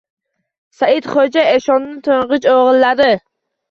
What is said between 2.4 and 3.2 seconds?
o‘g‘illari.